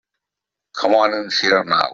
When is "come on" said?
0.73-1.13